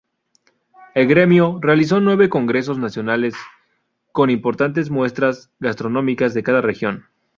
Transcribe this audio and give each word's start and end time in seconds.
El 0.95 1.05
gremio 1.05 1.59
realizó 1.61 1.99
nueve 1.99 2.27
congresos 2.27 2.79
nacionales 2.79 3.35
con 4.11 4.31
importantes 4.31 4.89
muestras 4.89 5.51
gastronómicas 5.59 6.33
de 6.33 6.41
cada 6.41 6.61
región. 6.61 7.05